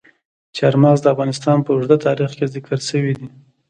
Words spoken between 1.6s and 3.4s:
په اوږده تاریخ کې ذکر شوي دي.